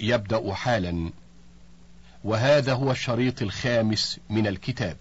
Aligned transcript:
يبدأ 0.00 0.52
حالا 0.54 1.10
وهذا 2.24 2.72
هو 2.72 2.90
الشريط 2.90 3.42
الخامس 3.42 4.20
من 4.30 4.46
الكتاب. 4.46 4.96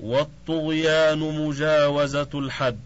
والطغيان 0.00 1.18
مجاوزة 1.18 2.28
الحد 2.34 2.78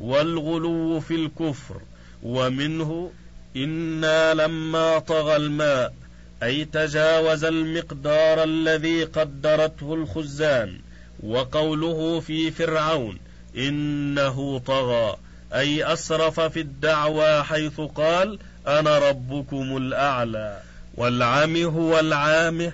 والغلو 0.00 1.00
في 1.00 1.14
الكفر 1.14 1.80
ومنه 2.22 3.10
إنا 3.56 4.34
لما 4.34 4.98
طغى 4.98 5.36
الماء 5.36 5.94
أي 6.42 6.64
تجاوز 6.64 7.44
المقدار 7.44 8.44
الذي 8.44 9.04
قدرته 9.04 9.94
الخزان 9.94 10.80
وقوله 11.22 12.20
في 12.20 12.50
فرعون 12.50 13.18
إنه 13.56 14.58
طغى 14.58 15.16
أي 15.54 15.92
أسرف 15.92 16.40
في 16.40 16.60
الدعوى 16.60 17.42
حيث 17.42 17.80
قال 17.80 18.38
أنا 18.66 18.98
ربكم 18.98 19.76
الأعلى 19.76 20.58
والعم 20.94 21.56
هو 21.56 22.00
العامه 22.00 22.72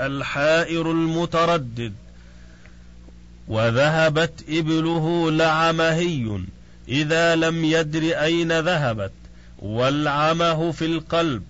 الحائر 0.00 0.90
المتردد. 0.90 1.92
وذهبت 3.48 4.44
إبله 4.48 5.30
لعمهي 5.30 6.40
إذا 6.88 7.36
لم 7.36 7.64
يدر 7.64 8.02
أين 8.02 8.60
ذهبت. 8.60 9.12
والعمه 9.58 10.72
في 10.72 10.84
القلب 10.84 11.42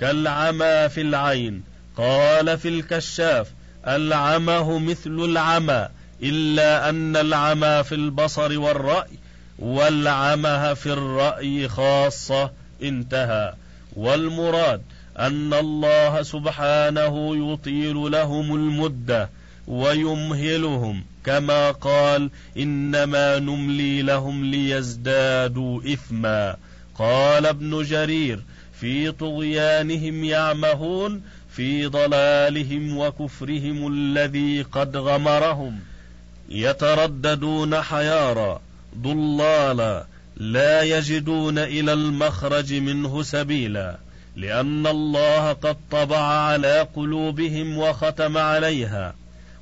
كالعمى 0.00 0.88
في 0.88 1.00
العين. 1.00 1.62
قال 1.96 2.58
في 2.58 2.68
الكشاف 2.68 3.48
العمه 3.86 4.78
مثل 4.78 5.10
العمى 5.24 5.88
إلا 6.22 6.88
أن 6.88 7.16
العمى 7.16 7.84
في 7.84 7.94
البصر 7.94 8.58
والرأي 8.58 9.18
والعمه 9.58 10.74
في 10.74 10.92
الرأي 10.92 11.68
خاصة. 11.68 12.50
انتهى. 12.82 13.54
والمراد 13.96 14.82
أن 15.18 15.54
الله 15.54 16.22
سبحانه 16.22 17.36
يطيل 17.52 17.96
لهم 17.96 18.54
المدة 18.54 19.30
ويمهلهم 19.66 21.04
كما 21.24 21.70
قال 21.70 22.30
إنما 22.56 23.38
نملي 23.38 24.02
لهم 24.02 24.44
ليزدادوا 24.44 25.80
إثما. 25.92 26.56
قال 26.98 27.46
ابن 27.46 27.82
جرير 27.82 28.40
في 28.80 29.12
طغيانهم 29.12 30.24
يعمهون 30.24 31.22
في 31.56 31.86
ضلالهم 31.86 32.98
وكفرهم 32.98 33.92
الذي 33.92 34.62
قد 34.62 34.96
غمرهم 34.96 35.78
يترددون 36.48 37.82
حيارى 37.82 38.60
ضلالا 38.98 40.06
لا 40.36 40.82
يجدون 40.82 41.58
إلى 41.58 41.92
المخرج 41.92 42.74
منه 42.74 43.22
سبيلا 43.22 43.96
لأن 44.36 44.86
الله 44.86 45.52
قد 45.52 45.76
طبع 45.90 46.18
على 46.18 46.88
قلوبهم 46.96 47.78
وختم 47.78 48.38
عليها 48.38 49.14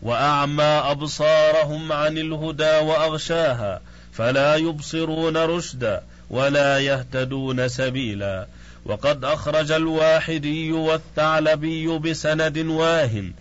وأعمى 0.02 0.62
أبصارهم 0.62 1.92
عن 1.92 2.18
الهدى 2.18 2.78
وأغشاها 2.78 3.80
فلا 4.12 4.56
يبصرون 4.56 5.36
رشدا 5.36 6.02
ولا 6.30 6.78
يهتدون 6.78 7.68
سبيلا. 7.68 8.46
وقد 8.84 9.24
أخرج 9.24 9.72
الواحدي 9.72 10.72
والثعلبي 10.72 11.98
بسند 11.98 12.58
واهن 12.58 13.32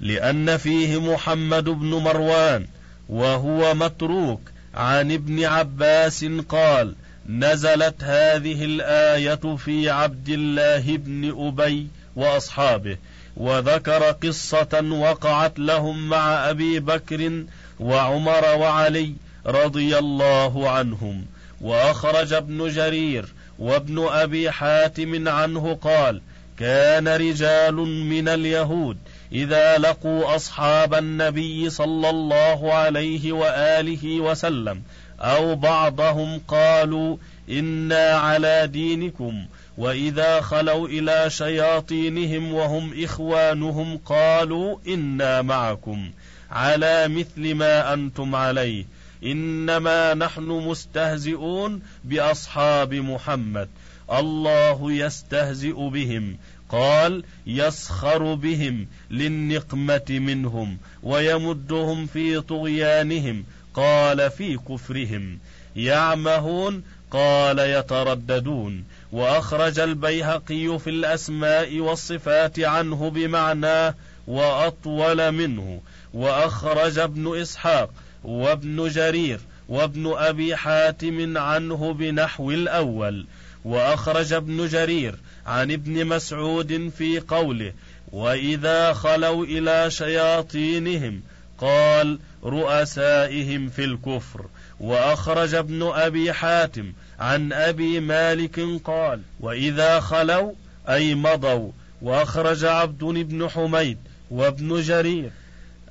لأن 0.00 0.56
فيه 0.56 1.00
محمد 1.12 1.64
بن 1.64 1.86
مروان 1.86 2.66
وهو 3.08 3.74
متروك 3.74 4.49
عن 4.74 5.12
ابن 5.12 5.44
عباس 5.44 6.24
قال 6.48 6.94
نزلت 7.28 8.04
هذه 8.04 8.64
الآية 8.64 9.56
في 9.56 9.90
عبد 9.90 10.28
الله 10.28 10.96
بن 10.96 11.34
أبي 11.46 11.86
وأصحابه 12.16 12.96
وذكر 13.36 14.02
قصة 14.02 14.84
وقعت 14.90 15.58
لهم 15.58 16.08
مع 16.08 16.50
أبي 16.50 16.80
بكر 16.80 17.44
وعمر 17.80 18.44
وعلي 18.44 19.14
رضي 19.46 19.98
الله 19.98 20.70
عنهم. 20.70 21.24
وأخرج 21.60 22.32
ابن 22.32 22.68
جرير 22.68 23.24
وابن 23.58 24.08
أبي 24.08 24.50
حاتم 24.50 25.28
عنه 25.28 25.74
قال 25.74 26.20
كان 26.58 27.08
رجال 27.08 27.74
من 27.74 28.28
اليهود 28.28 28.98
إذا 29.32 29.78
لقوا 29.78 30.36
أصحاب 30.36 30.94
النبي 30.94 31.70
صلى 31.70 32.10
الله 32.10 32.74
عليه 32.74 33.32
وآله 33.32 34.20
وسلم 34.20 34.82
أو 35.20 35.56
بعضهم 35.56 36.40
قالوا 36.48 37.16
إنا 37.50 38.10
على 38.10 38.66
دينكم 38.66 39.46
وإذا 39.78 40.40
خلوا 40.40 40.88
إلى 40.88 41.30
شياطينهم 41.30 42.54
وهم 42.54 43.04
إخوانهم 43.04 43.98
قالوا 43.98 44.78
إنا 44.88 45.42
معكم 45.42 46.10
على 46.50 47.08
مثل 47.08 47.54
ما 47.54 47.92
أنتم 47.94 48.34
عليه 48.34 48.84
إنما 49.24 50.14
نحن 50.14 50.42
مستهزئون 50.42 51.82
بأصحاب 52.04 52.94
محمد 52.94 53.68
الله 54.12 54.92
يستهزئ 54.92 55.88
بهم 55.88 56.36
قال 56.70 57.24
يسخر 57.46 58.34
بهم 58.34 58.86
للنقمة 59.10 60.06
منهم 60.10 60.78
ويمدهم 61.02 62.06
في 62.06 62.40
طغيانهم. 62.40 63.44
قال 63.74 64.30
في 64.30 64.56
كفرهم. 64.56 65.38
يعمهون؟ 65.76 66.82
قال 67.10 67.58
يترددون. 67.58 68.84
وأخرج 69.12 69.78
البيهقي 69.78 70.78
في 70.78 70.90
الأسماء 70.90 71.78
والصفات 71.78 72.60
عنه 72.60 73.10
بمعناه 73.10 73.94
وأطول 74.26 75.32
منه. 75.32 75.80
وأخرج 76.14 76.98
ابن 76.98 77.40
إسحاق 77.40 77.90
وابن 78.24 78.88
جرير 78.88 79.40
وابن 79.68 80.12
أبي 80.16 80.56
حاتم 80.56 81.38
عنه 81.38 81.92
بنحو 81.92 82.50
الأول. 82.50 83.26
وأخرج 83.64 84.32
ابن 84.32 84.66
جرير 84.66 85.14
عن 85.46 85.70
ابن 85.70 86.06
مسعود 86.06 86.92
في 86.98 87.20
قوله 87.20 87.72
وإذا 88.12 88.92
خلوا 88.92 89.44
إلى 89.44 89.90
شياطينهم 89.90 91.22
قال 91.58 92.18
رؤسائهم 92.44 93.68
في 93.68 93.84
الكفر. 93.84 94.44
وأخرج 94.80 95.54
ابن 95.54 95.90
أبي 95.94 96.32
حاتم 96.32 96.92
عن 97.18 97.52
أبي 97.52 98.00
مالك 98.00 98.60
قال 98.84 99.20
وإذا 99.40 100.00
خلوا 100.00 100.52
أي 100.88 101.14
مضوا. 101.14 101.70
وأخرج 102.02 102.64
عبد 102.64 103.04
بن 103.04 103.48
حميد 103.48 103.98
وابن 104.30 104.80
جرير 104.80 105.30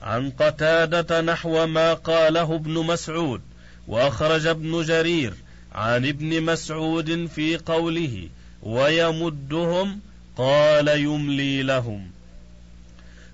عن 0.01 0.29
قتادة 0.29 1.21
نحو 1.21 1.67
ما 1.67 1.93
قاله 1.93 2.55
ابن 2.55 2.73
مسعود. 2.73 3.41
وأخرج 3.87 4.47
ابن 4.47 4.81
جرير 4.81 5.33
عن 5.79 6.05
ابن 6.05 6.43
مسعود 6.43 7.25
في 7.35 7.57
قوله 7.57 8.29
ويمدهم 8.63 9.99
قال 10.37 10.87
يملي 10.87 11.63
لهم. 11.63 12.11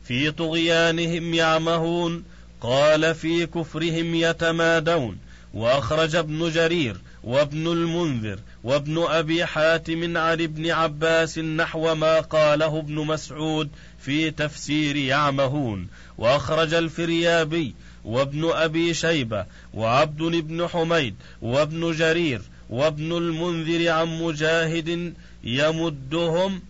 في 0.04 0.32
طغيانهم 0.32 1.34
يعمهون 1.34 2.24
قال 2.62 3.16
في 3.16 3.46
كفرهم 3.46 4.16
يتمادون. 4.16 5.18
وأخرج 5.54 6.16
ابن 6.16 6.50
جرير 6.50 6.98
وابن 7.24 7.68
المنذر 7.68 8.40
وابن 8.64 9.04
أبي 9.08 9.46
حاتم 9.46 10.18
عن 10.18 10.42
ابن 10.42 10.72
عباس 10.72 11.38
نحو 11.40 11.96
ما 11.96 12.20
قاله 12.20 12.80
ابن 12.80 12.96
مسعود 12.96 13.70
في 14.00 14.32
تفسير 14.32 14.96
يعمهون. 14.96 15.88
وأخرج 16.18 16.74
الفريابي 16.74 17.76
وابن 18.06 18.50
أبي 18.52 18.94
شيبة 18.94 19.46
وعبد 19.74 20.22
بن 20.22 20.68
حميد 20.68 21.16
وابن 21.42 21.92
جرير 21.92 22.42
وابن 22.70 23.18
المنذر 23.18 23.90
عن 23.90 24.08
مجاهد 24.22 25.14
يمدهم 25.44 26.62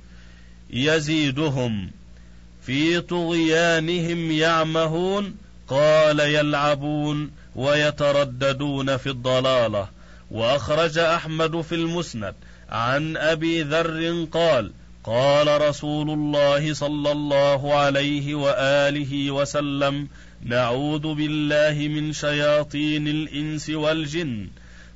يزيدهم. 0.70 1.92
في 2.66 3.02
طغيانهم 3.02 4.32
يعمهون 4.32 5.36
قال 5.68 6.20
يلعبون 6.20 7.32
ويترددون 7.56 8.98
في 8.98 9.10
الضلالة. 9.10 9.90
وأخرج 10.32 10.98
أحمد 10.98 11.62
في 11.62 11.76
المسند 11.76 12.36
عن 12.70 13.18
أبي 13.18 13.62
ذر 13.62 14.28
قال 14.32 14.72
قال 15.04 15.62
رسول 15.62 16.10
الله 16.10 16.74
صلى 16.74 17.12
الله 17.12 17.76
عليه 17.76 18.36
وآله 18.36 19.32
وسلم 19.32 20.08
نعوذ 20.46 21.14
بالله 21.14 21.88
من 21.88 22.14
شياطين 22.14 23.08
الإنس 23.08 23.70
والجن. 23.70 24.48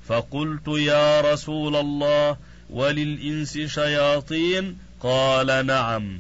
فقلت 0.08 0.68
يا 0.68 1.22
رسول 1.22 1.76
الله 1.76 2.38
وللإنس 2.70 3.58
شياطين؟ 3.58 4.78
قال 5.00 5.66
نعم. 5.66 6.20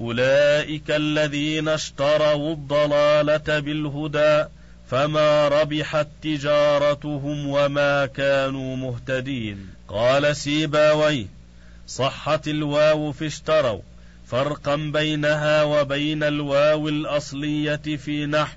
أولئك 0.00 0.90
الذين 0.90 1.68
اشتروا 1.68 2.52
الضلالة 2.52 3.58
بالهدى 3.58 4.44
فما 4.90 5.48
ربحت 5.48 6.06
تجارتهم 6.22 7.46
وما 7.46 8.06
كانوا 8.06 8.76
مهتدين. 8.76 9.66
قال 9.88 10.36
سيباوي 10.36 11.26
صحت 11.86 12.48
الواو 12.48 13.12
في 13.12 13.26
اشتروا. 13.26 13.80
فرقا 14.26 14.76
بينها 14.76 15.62
وبين 15.62 16.22
الواو 16.22 16.88
الأصلية 16.88 17.76
في 17.76 18.26
نحو 18.26 18.56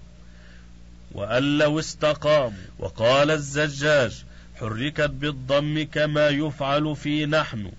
وأن 1.12 1.58
لو 1.58 1.80
استقاموا 1.80 2.68
وقال 2.80 3.32
الزجاج 3.32 4.24
حركت 4.60 5.10
بالضم 5.10 5.88
كما 5.94 6.30
يفعل 6.30 6.96
في 6.96 7.26
نحن. 7.26 7.72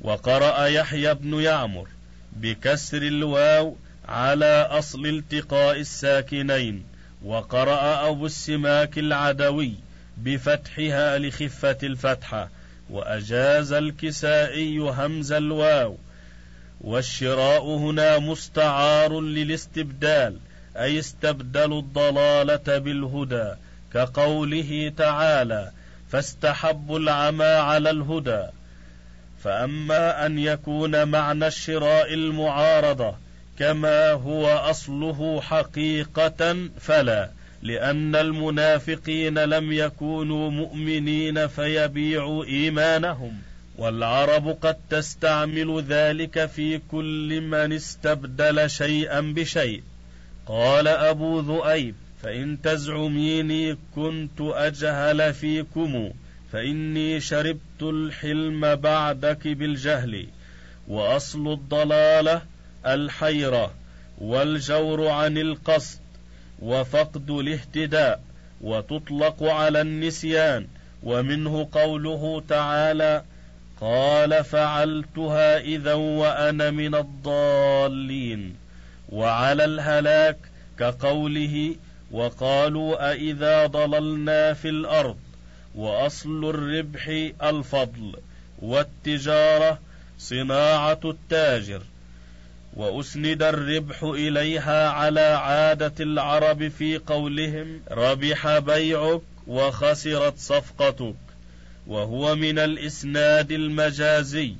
وقرأ 0.00 0.66
يحيى 0.66 1.14
بن 1.14 1.40
يعمر 1.40 1.88
بكسر 2.32 3.02
الواو 3.02 3.76
على 4.08 4.68
أصل 4.70 5.06
التقاء 5.06 5.80
الساكنين. 5.80 6.84
وقرأ 7.24 8.10
أبو 8.10 8.26
السماك 8.26 8.98
العدوي 8.98 9.74
بفتحها 10.16 11.18
لخفة 11.18 11.78
الفتحة. 11.82 12.50
وأجاز 12.90 13.72
الكسائي 13.72 14.78
همز 14.78 15.32
الواو. 15.32 15.96
والشراء 16.80 17.66
هنا 17.66 18.18
مستعار 18.18 19.20
للاستبدال 19.20 20.36
أي 20.76 20.98
استبدلوا 20.98 21.80
الضلالة 21.80 22.78
بالهدى 22.78 23.52
كقوله 23.94 24.92
تعالى 24.96 25.70
فاستحبوا 26.08 26.98
العمى 26.98 27.44
على 27.44 27.90
الهدى. 27.90 28.46
فأما 29.44 30.26
أن 30.26 30.38
يكون 30.38 31.08
معنى 31.08 31.46
الشراء 31.46 32.14
المعارضة 32.14 33.14
كما 33.58 34.10
هو 34.10 34.48
أصله 34.48 35.40
حقيقة 35.40 36.68
فلا 36.80 37.30
لأن 37.62 38.16
المنافقين 38.16 39.38
لم 39.38 39.72
يكونوا 39.72 40.50
مؤمنين 40.50 41.46
فيبيعوا 41.46 42.44
إيمانهم. 42.44 43.38
والعرب 43.78 44.48
قد 44.62 44.76
تستعمل 44.90 45.84
ذلك 45.88 46.46
في 46.46 46.80
كل 46.90 47.40
من 47.40 47.72
استبدل 47.72 48.70
شيئا 48.70 49.20
بشيء. 49.20 49.82
قال 50.46 50.88
أبو 50.88 51.40
ذؤيب 51.40 51.94
فإن 52.22 52.62
تزعميني 52.62 53.76
كنت 53.94 54.40
أجهل 54.40 55.34
فيكم 55.34 56.10
فإني 56.52 57.20
شربت 57.20 57.82
الحلم 57.82 58.74
بعدك 58.74 59.48
بالجهل 59.48 60.26
وأصل 60.88 61.52
الضلالة 61.52 62.42
الحيرة 62.86 63.74
والجور 64.18 65.08
عن 65.08 65.38
القصد 65.38 66.00
وفقد 66.62 67.30
الاهتداء 67.30 68.22
وتطلق 68.60 69.42
على 69.42 69.80
النسيان 69.80 70.66
ومنه 71.02 71.68
قوله 71.72 72.42
تعالى 72.48 73.22
قال 73.80 74.44
فعلتها 74.44 75.58
إذا 75.58 75.94
وأنا 75.94 76.70
من 76.70 76.94
الضالين. 76.94 78.56
وعلى 79.08 79.64
الهلاك 79.64 80.36
كقوله 80.78 81.74
وقالوا 82.10 83.12
أإذا 83.12 83.66
ضللنا 83.66 84.52
في 84.52 84.68
الأرض 84.68 85.16
وأصل 85.74 86.50
الربح 86.50 87.30
الفضل 87.42 88.16
والتجارة 88.58 89.78
صناعة 90.18 91.00
التاجر 91.04 91.82
وأسند 92.76 93.42
الربح 93.42 94.02
إليها 94.02 94.88
على 94.88 95.20
عادة 95.20 95.94
العرب 96.00 96.68
في 96.68 96.98
قولهم 96.98 97.80
ربح 97.90 98.58
بيعك 98.58 99.20
وخسرت 99.46 100.38
صفقتك. 100.38 101.14
وهو 101.88 102.34
من 102.34 102.58
الإسناد 102.58 103.52
المجازي 103.52 104.54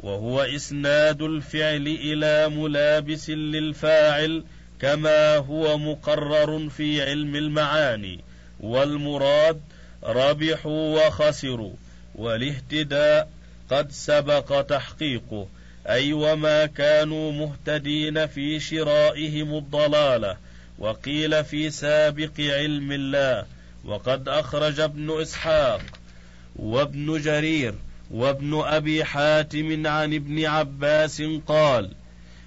وهو 0.00 0.42
إسناد 0.42 1.22
الفعل 1.22 1.86
إلى 1.86 2.48
ملابس 2.48 3.30
للفاعل 3.30 4.44
كما 4.80 5.36
هو 5.36 5.78
مقرر 5.78 6.68
في 6.68 7.02
علم 7.02 7.36
المعاني 7.36 8.20
والمراد 8.60 9.60
ربحوا 10.04 11.06
وخسروا 11.06 11.72
والاهتداء 12.14 13.28
قد 13.70 13.92
سبق 13.92 14.60
تحقيقه 14.60 15.46
أي 15.88 16.12
وما 16.12 16.66
كانوا 16.66 17.32
مهتدين 17.32 18.26
في 18.26 18.60
شرائهم 18.60 19.54
الضلالة 19.56 20.36
وقيل 20.78 21.44
في 21.44 21.70
سابق 21.70 22.40
علم 22.40 22.92
الله 22.92 23.46
وقد 23.84 24.28
أخرج 24.28 24.80
ابن 24.80 25.20
إسحاق. 25.20 25.82
وابن 26.56 27.20
جرير 27.20 27.74
وابن 28.10 28.60
أبي 28.64 29.04
حاتم 29.04 29.86
عن 29.86 30.14
ابن 30.14 30.44
عباس 30.44 31.22
قال 31.46 31.90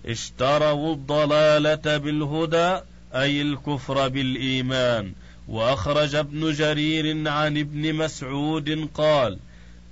اشتروا 0.05 0.93
الضلالة 0.93 1.97
بالهدى 1.97 2.79
أي 3.15 3.41
الكفر 3.41 4.07
بالإيمان. 4.07 5.13
وأخرج 5.47 6.15
ابن 6.15 6.51
جرير 6.51 7.29
عن 7.29 7.57
ابن 7.57 7.93
مسعود 7.93 8.89
قال 8.93 9.37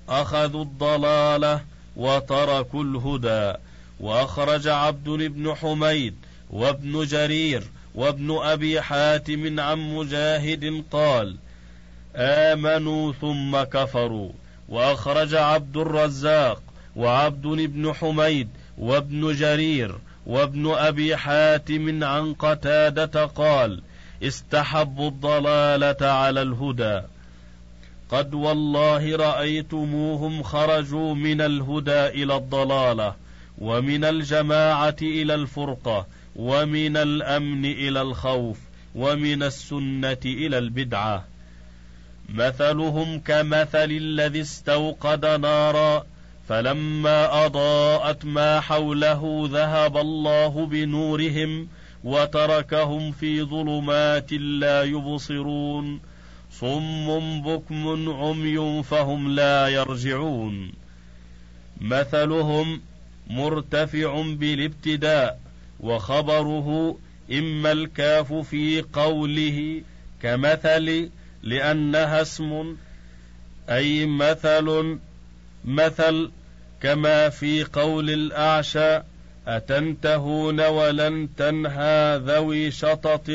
أخذوا 0.10 0.64
الضلالة 0.64 1.62
وتركوا 1.96 2.84
الهدى. 2.84 3.54
وأخرج 4.00 4.68
عبد 4.68 5.10
بن 5.10 5.56
حميد 5.56 6.16
وابن 6.50 7.06
جرير 7.06 7.64
وابن 7.96 8.38
أبي 8.42 8.82
حاتم 8.82 9.60
عن 9.60 9.80
مجاهد 9.96 10.84
قال 10.92 11.36
آمنوا 12.16 13.14
ثم 13.14 13.64
كفروا. 13.64 14.32
وأخرج 14.70 15.36
عبد 15.36 15.78
الرزاق 15.78 16.62
وعبد 16.96 17.48
بن 17.48 17.94
حميد 17.94 18.50
وابن 18.78 19.34
جرير 19.34 19.96
وابن 20.26 20.72
أبي 20.72 21.16
حاتم 21.18 22.04
عن 22.04 22.34
قتادة 22.34 23.26
قال 23.26 23.82
استحبوا 24.24 25.10
الضلالة 25.10 26.08
على 26.08 26.42
الهدى. 26.42 27.02
قد 28.10 28.34
والله 28.34 29.16
رأيتموهم 29.16 30.44
خرجوا 30.44 31.16
من 31.16 31.42
الهدى 31.42 32.08
إلى 32.08 32.36
الضلالة 32.36 33.16
ومن 33.58 34.06
الجماعة 34.06 34.96
إلى 35.02 35.36
الفرقة 35.36 36.08
ومن 36.36 36.98
الأمن 36.98 37.66
إلى 37.66 38.02
الخوف 38.02 38.58
ومن 38.96 39.44
السنة 39.44 40.18
إلى 40.26 40.58
البدعة. 40.58 41.33
مثلهم 42.30 43.20
كمثل 43.20 43.92
الذي 43.92 44.42
استوقد 44.42 45.26
نارا 45.26 46.06
فلما 46.50 47.46
اضاءت 47.46 48.26
ما 48.26 48.60
حوله 48.60 49.50
ذهب 49.52 49.98
الله 49.98 50.66
بنورهم 50.66 51.68
وتركهم 52.04 53.12
في 53.12 53.44
ظلمات 53.44 54.34
لا 54.34 54.84
يبصرون 54.84 56.00
صم 56.52 57.42
بكم 57.42 58.10
عمي 58.10 58.84
فهم 58.84 59.36
لا 59.36 59.68
يرجعون 59.68 60.72
مثلهم 61.82 62.82
مرتفع 63.28 64.22
بالابتداء 64.22 65.40
وخبره 65.80 66.98
اما 67.32 67.72
الكاف 67.72 68.34
في 68.34 68.82
قوله 68.94 69.82
كمثل 70.22 71.10
لأنها 71.44 72.22
اسم 72.22 72.76
أي 73.70 74.06
مثل 74.06 74.98
مثل 75.66 76.32
كما 76.82 77.30
في 77.30 77.64
قول 77.64 78.10
الأعشى 78.10 79.02
أتنتهون 79.48 80.62
ولن 80.62 81.30
تنهى 81.38 82.18
ذوي 82.18 82.72
شطط 82.72 83.32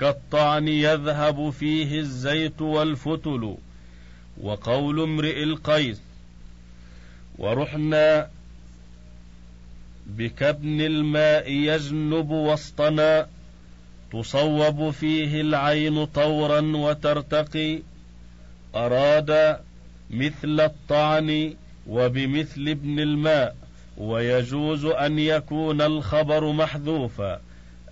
كالطعن 0.00 0.68
يذهب 0.68 1.50
فيه 1.50 2.00
الزيت 2.00 2.62
والفتل 2.62 3.56
وقول 4.40 5.00
امرئ 5.00 5.42
القيس. 5.42 6.00
ورحنا 7.38 8.28
بكبن 10.06 10.80
الماء 10.80 11.50
يجنب 11.52 12.30
وسطنا 12.30 13.28
تصوب 14.12 14.90
فيه 14.90 15.40
العين 15.40 16.04
طورا 16.04 16.60
وترتقي 16.60 17.78
أراد 18.74 19.58
مثل 20.10 20.60
الطعن 20.60 21.54
وبمثل 21.88 22.68
ابن 22.68 23.00
الماء 23.00 23.56
ويجوز 23.96 24.84
أن 24.84 25.18
يكون 25.18 25.80
الخبر 25.80 26.52
محذوفا 26.52 27.40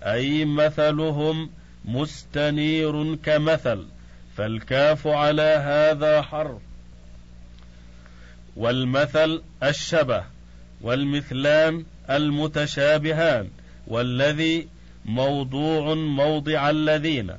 أي 0.03 0.45
مثلهم 0.45 1.49
مستنير 1.85 3.15
كمثل 3.15 3.85
فالكاف 4.37 5.07
على 5.07 5.41
هذا 5.41 6.21
حرف. 6.21 6.61
والمثل 8.55 9.41
الشبه 9.63 10.23
والمثلان 10.81 11.85
المتشابهان 12.09 13.49
والذي 13.87 14.67
موضوع 15.05 15.93
موضع 15.93 16.69
الذين 16.69 17.31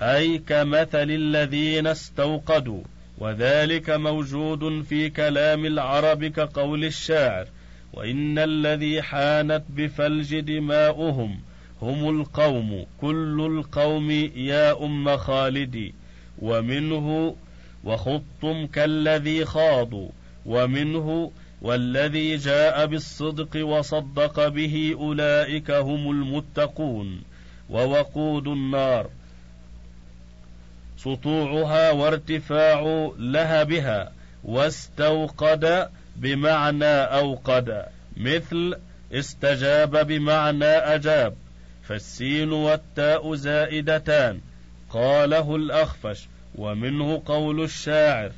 أي 0.00 0.38
كمثل 0.38 1.10
الذين 1.10 1.86
استوقدوا 1.86 2.82
وذلك 3.18 3.90
موجود 3.90 4.82
في 4.82 5.10
كلام 5.10 5.66
العرب 5.66 6.24
كقول 6.24 6.84
الشاعر 6.84 7.46
وإن 7.92 8.38
الذي 8.38 9.02
حانت 9.02 9.62
بفلج 9.68 10.40
دماؤهم 10.40 11.40
هم 11.82 12.20
القوم 12.20 12.86
كل 13.00 13.46
القوم 13.50 14.10
يا 14.36 14.84
أم 14.84 15.16
خالدي 15.16 15.94
ومنه 16.38 17.36
وخضتم 17.84 18.66
كالذي 18.66 19.44
خاضوا 19.44 20.08
ومنه 20.46 21.30
والذي 21.62 22.36
جاء 22.36 22.86
بالصدق 22.86 23.66
وصدق 23.66 24.48
به 24.48 24.94
أولئك 24.98 25.70
هم 25.70 26.10
المتقون 26.10 27.22
ووقود 27.70 28.48
النار. 28.48 29.10
سطوعها 30.98 31.90
وارتفاع 31.90 33.12
لهبها 33.18 34.12
واستوقد 34.44 35.90
بمعنى 36.16 36.94
أوقد 36.94 37.84
مثل 38.16 38.76
استجاب 39.12 40.06
بمعنى 40.06 40.64
أجاب 40.64 41.34
فالسين 41.82 42.52
والتاء 42.52 43.34
زائدتان 43.34 44.40
قاله 44.90 45.56
الأخفش 45.56 46.28
ومنه 46.54 47.22
قول 47.26 47.64
الشاعر 47.64 48.30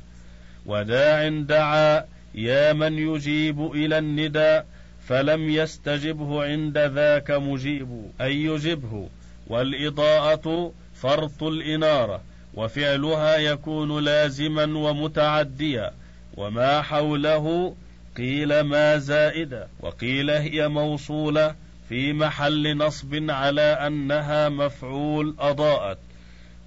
وداع 0.65 1.29
دعا 1.29 2.05
يا 2.37 2.73
من 2.73 2.99
يجيب 2.99 3.71
إلى 3.71 3.97
الندى 3.97 4.61
فلم 5.07 5.49
يستجبه 5.49 6.43
عند 6.43 6.77
ذاك 6.77 7.31
مجيب 7.31 8.11
أي 8.21 8.43
يجبه. 8.43 9.09
والإضاءة 9.47 10.71
فرط 10.95 11.43
الإنارة 11.43 12.21
وفعلها 12.53 13.37
يكون 13.37 14.03
لازما 14.03 14.63
ومتعديا. 14.63 15.91
وما 16.37 16.81
حوله 16.81 17.75
قيل 18.17 18.61
ما 18.61 18.97
زائدة 18.97 19.67
وقيل 19.79 20.29
هي 20.29 20.67
موصولة 20.67 21.55
في 21.89 22.13
محل 22.13 22.77
نصب 22.77 23.29
على 23.29 23.61
أنها 23.61 24.49
مفعول 24.49 25.35
أضاءت. 25.39 25.97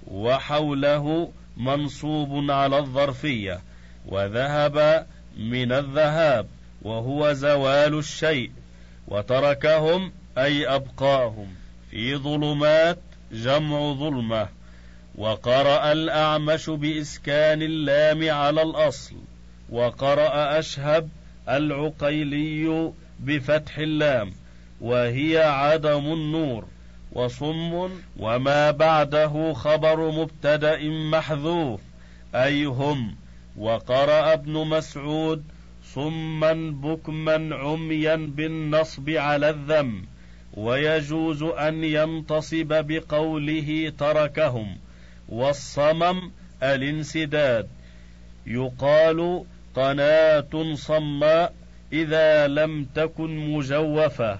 وحوله 0.07 1.31
منصوب 1.57 2.51
على 2.51 2.79
الظرفية 2.79 3.61
وذهب 4.05 5.05
من 5.37 5.71
الذهاب 5.71 6.47
وهو 6.81 7.33
زوال 7.33 7.97
الشيء 7.97 8.51
وتركهم 9.07 10.11
أي 10.37 10.67
أبقاهم. 10.67 11.47
في 11.91 12.15
ظلمات 12.15 12.99
جمع 13.31 13.93
ظلمة 13.93 14.47
وقرأ 15.15 15.91
الأعمش 15.91 16.69
بإسكان 16.69 17.61
اللام 17.61 18.29
على 18.29 18.61
الأصل 18.61 19.15
وقرأ 19.69 20.59
أشهب 20.59 21.09
العقيلي 21.49 22.91
بفتح 23.19 23.77
اللام 23.77 24.31
وهي 24.81 25.37
عدم 25.43 26.13
النور 26.13 26.65
وصم 27.11 27.89
وما 28.17 28.71
بعده 28.71 29.53
خبر 29.53 30.11
مبتدأ 30.11 30.79
محذوف 30.89 31.81
أي 32.35 32.65
هم 32.65 33.15
وقرأ 33.57 34.33
ابن 34.33 34.53
مسعود 34.53 35.43
صما 35.83 36.53
بكما 36.53 37.55
عميا 37.55 38.15
بالنصب 38.15 39.09
على 39.09 39.49
الذم 39.49 40.05
ويجوز 40.53 41.43
أن 41.43 41.83
ينتصب 41.83 42.67
بقوله 42.67 43.93
تركهم 43.97 44.77
والصمم 45.29 46.31
الانسداد. 46.63 47.67
يقال 48.47 49.43
قناة 49.75 50.73
صماء 50.73 51.53
إذا 51.93 52.47
لم 52.47 52.85
تكن 52.95 53.51
مجوفة 53.51 54.39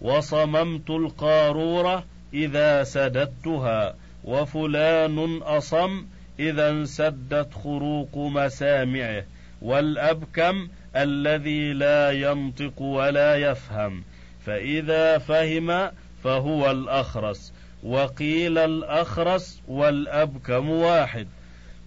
وصممت 0.00 0.90
القارورة 0.90 2.04
إذا 2.34 2.84
سددتها 2.84 3.94
وفلان 4.24 5.42
أصم 5.42 6.06
إذا 6.40 6.70
انسدت 6.70 7.54
خروق 7.54 8.16
مسامعه 8.16 9.24
والأبكم 9.62 10.68
الذي 10.96 11.72
لا 11.72 12.10
ينطق 12.10 12.82
ولا 12.82 13.36
يفهم 13.36 14.04
فإذا 14.46 15.18
فهم 15.18 15.90
فهو 16.24 16.70
الأخرس 16.70 17.52
وقيل 17.82 18.58
الأخرس 18.58 19.60
والأبكم 19.68 20.70
واحد 20.70 21.28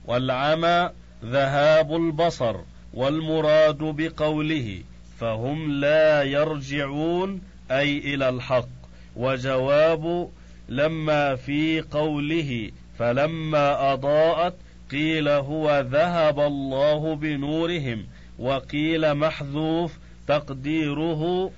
والعمى 0.05 0.89
ذهاب 1.25 1.95
البصر 1.95 2.55
والمراد 2.93 3.77
بقوله 3.77 4.81
فهم 5.19 5.71
لا 5.71 6.23
يرجعون 6.23 7.41
أي 7.71 7.97
إلى 7.97 8.29
الحق 8.29 8.69
وجواب 9.15 10.29
لما 10.69 11.35
في 11.35 11.81
قوله 11.81 12.71
فلما 12.99 13.93
أضاءت 13.93 14.53
قيل 14.91 15.29
هو 15.29 15.85
ذهب 15.91 16.39
الله 16.39 17.15
بنورهم 17.15 18.05
وقيل 18.39 19.13
محذوف 19.13 19.97
تقديره 20.27 21.51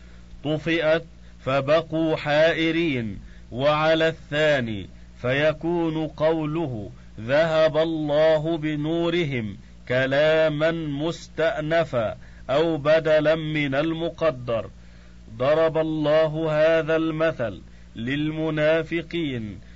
طفئت 0.44 1.04
فبقوا 1.46 2.16
حائرين. 2.16 3.20
وعلى 3.52 4.08
الثاني 4.08 4.90
فيكون 5.22 6.08
قوله 6.08 6.92
ذهب 7.20 7.78
الله 7.78 8.58
بنورهم 8.58 9.58
كلاما 9.88 10.72
مستأنفا 10.72 12.18
أو 12.50 12.78
بدلا 12.78 13.36
من 13.36 13.76
المقدر. 13.76 14.70
ضرب 15.38 15.78
الله 15.78 16.52
هذا 16.52 16.96
المثل 16.96 17.62
للمنافقين. 17.96 19.71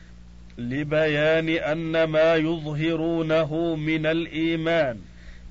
لبيان 0.57 1.49
أن 1.49 2.03
ما 2.03 2.35
يظهرونه 2.35 3.75
من 3.75 4.05
الإيمان 4.05 4.99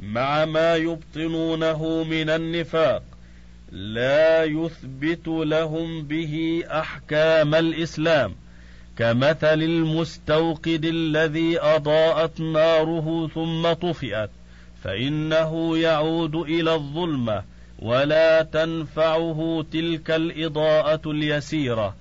مع 0.00 0.44
ما 0.44 0.76
يبطنونه 0.76 2.04
من 2.04 2.30
النفاق 2.30 3.02
لا 3.73 4.44
يثبت 4.44 5.28
لهم 5.28 6.02
به 6.02 6.64
أحكام 6.70 7.54
الإسلام 7.54 8.34
كمثل 8.99 9.62
المستوقد 9.62 10.84
الذي 10.84 11.61
أضاءت 11.61 12.40
ناره 12.40 13.30
ثم 13.34 13.73
طفئت 13.73 14.30
فإنه 14.82 15.78
يعود 15.78 16.34
إلى 16.34 16.75
الظلمة 16.75 17.42
ولا 17.78 18.42
تنفعه 18.42 19.64
تلك 19.73 20.11
الإضاءة 20.11 21.11
اليسيرة 21.11 21.94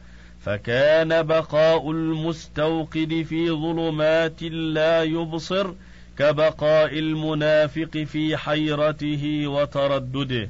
فكان 0.43 1.23
بقاء 1.23 1.91
المستوقد 1.91 3.25
في 3.29 3.49
ظلمات 3.51 4.43
لا 4.43 5.03
يبصر 5.03 5.73
كبقاء 6.19 6.99
المنافق 6.99 7.97
في 7.97 8.37
حيرته 8.37 9.47
وتردده. 9.47 10.49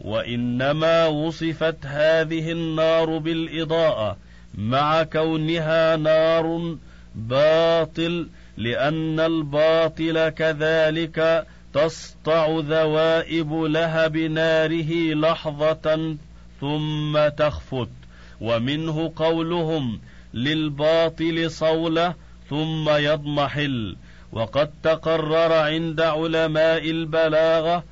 وإنما 0.00 1.06
وصفت 1.06 1.86
هذه 1.86 2.52
النار 2.52 3.18
بالإضاءة 3.18 4.16
مع 4.54 5.02
كونها 5.02 5.96
نار 5.96 6.76
باطل 7.14 8.28
لأن 8.56 9.20
الباطل 9.20 10.28
كذلك 10.28 11.46
تسطع 11.74 12.58
ذوائب 12.58 13.52
لهب 13.52 14.16
ناره 14.16 15.14
لحظة 15.14 16.16
ثم 16.60 17.28
تخفت. 17.28 18.05
ومنه 18.40 19.12
قولهم 19.16 20.00
للباطل 20.34 21.50
صولة 21.50 22.14
ثم 22.50 22.90
يضمحل. 22.90 23.96
وقد 24.32 24.70
تقرر 24.82 25.52
عند 25.52 26.00
علماء 26.00 26.90
البلاغة 26.90 27.84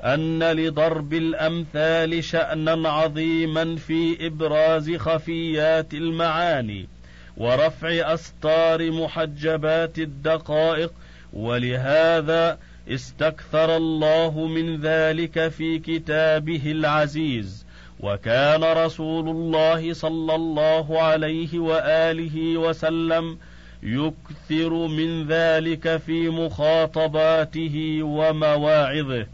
أن 0.00 0.42
لضرب 0.52 1.14
الأمثال 1.14 2.24
شأنا 2.24 2.88
عظيما 2.88 3.76
في 3.76 4.26
إبراز 4.26 4.90
خفيات 4.90 5.94
المعاني 5.94 6.88
ورفع 7.36 8.14
استار 8.14 8.90
محجبات 8.90 9.98
الدقائق 9.98 10.92
ولهذا 11.32 12.58
استكثر 12.88 13.76
الله 13.76 14.46
من 14.46 14.80
ذلك 14.80 15.48
في 15.48 15.78
كتابه 15.78 16.62
العزيز. 16.70 17.66
وكان 18.00 18.64
رسول 18.64 19.28
الله 19.28 19.92
صلى 19.92 20.34
الله 20.34 21.02
عليه 21.02 21.58
وآله 21.58 22.56
وسلم 22.56 23.38
يكثر 23.82 24.86
من 24.86 25.26
ذلك 25.26 25.96
في 25.96 26.28
مخاطباته 26.28 27.98
ومواعظه. 28.02 29.26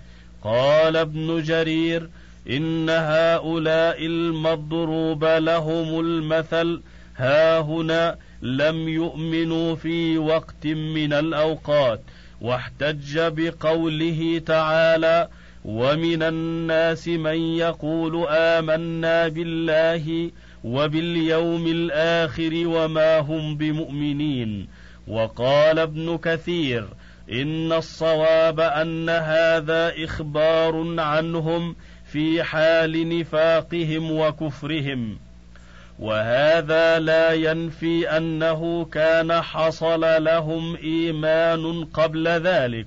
قال 0.42 0.96
ابن 0.96 1.42
جرير 1.42 2.08
إن 2.50 2.90
هؤلاء 2.90 4.06
المضروب 4.06 5.24
لهم 5.24 6.00
المثل. 6.00 6.80
ها 7.16 7.60
هنا 7.60 8.16
لم 8.42 8.88
يؤمنوا 8.88 9.74
في 9.74 10.18
وقت 10.18 10.66
من 10.66 11.12
الأوقات. 11.12 12.00
واحتج 12.40 13.18
بقوله 13.18 14.42
تعالى 14.46 15.28
ومن 15.64 16.22
الناس 16.22 17.08
من 17.08 17.38
يقول 17.56 18.26
آمنا 18.28 19.28
بالله 19.28 20.30
وباليوم 20.64 21.66
الآخر 21.66 22.52
وما 22.66 23.18
هم 23.18 23.56
بمؤمنين. 23.56 24.68
وقال 25.08 25.78
ابن 25.78 26.18
كثير 26.18 26.88
إن 27.32 27.72
الصواب 27.72 28.60
أن 28.60 29.08
هذا 29.08 30.04
إخبار 30.04 31.00
عنهم 31.00 31.76
في 32.04 32.42
حال 32.42 33.18
نفاقهم 33.18 34.10
وكفرهم. 34.10 35.18
وهذا 35.98 36.98
لا 36.98 37.32
ينفي 37.32 38.08
أنه 38.16 38.84
كان 38.84 39.32
حصل 39.42 40.24
لهم 40.24 40.76
إيمان 40.76 41.84
قبل 41.84 42.28
ذلك 42.28 42.86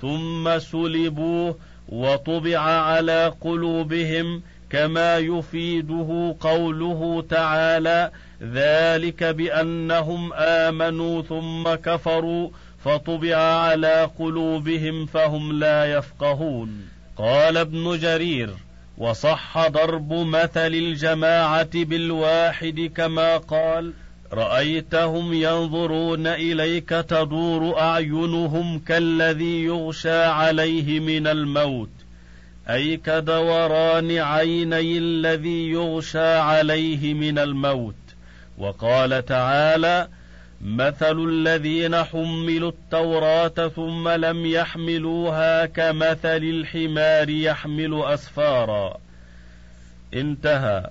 ثم 0.00 0.58
سلبوه 0.58 1.56
وطبع 1.88 2.58
على 2.58 3.32
قلوبهم 3.40 4.42
كما 4.70 5.18
يفيده 5.18 6.36
قوله 6.40 7.24
تعالى 7.30 8.10
ذلك 8.42 9.24
بأنهم 9.24 10.32
آمنوا 10.32 11.22
ثم 11.22 11.74
كفروا 11.74 12.50
فطبع 12.84 13.36
على 13.36 14.10
قلوبهم 14.18 15.06
فهم 15.06 15.52
لا 15.52 15.84
يفقهون. 15.84 16.88
قال 17.16 17.56
ابن 17.56 17.98
جرير 17.98 18.50
وصح 18.98 19.68
ضرب 19.68 20.12
مثل 20.12 20.74
الجماعة 20.74 21.70
بالواحد 21.74 22.90
كما 22.96 23.36
قال 23.36 23.92
رأيتهم 24.32 25.34
ينظرون 25.34 26.26
إليك 26.26 26.88
تدور 26.88 27.80
أعينهم 27.80 28.78
كالذي 28.78 29.64
يغشى 29.64 30.24
عليه 30.24 31.00
من 31.00 31.26
الموت. 31.26 31.90
أي 32.70 32.96
كدوران 32.96 34.18
عيني 34.18 34.98
الذي 34.98 35.70
يغشى 35.70 36.36
عليه 36.36 37.14
من 37.14 37.38
الموت. 37.38 37.94
وقال 38.58 39.26
تعالى 39.26 40.08
مثل 40.60 41.18
الذين 41.28 42.04
حملوا 42.04 42.70
التوراة 42.70 43.68
ثم 43.68 44.08
لم 44.08 44.46
يحملوها 44.46 45.66
كمثل 45.66 46.42
الحمار 46.42 47.30
يحمل 47.30 48.02
أسفارا. 48.04 48.98
انتهى. 50.14 50.90